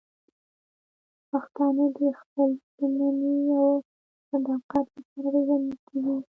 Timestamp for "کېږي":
5.87-6.17